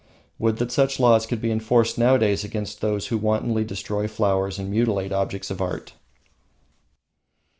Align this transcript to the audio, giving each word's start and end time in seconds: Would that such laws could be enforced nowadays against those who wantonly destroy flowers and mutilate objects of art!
Would 0.39 0.57
that 0.57 0.71
such 0.71 0.99
laws 0.99 1.27
could 1.27 1.39
be 1.41 1.51
enforced 1.51 1.95
nowadays 1.99 2.43
against 2.43 2.81
those 2.81 3.09
who 3.09 3.19
wantonly 3.19 3.63
destroy 3.63 4.07
flowers 4.07 4.57
and 4.57 4.71
mutilate 4.71 5.11
objects 5.11 5.51
of 5.51 5.61
art! 5.61 5.93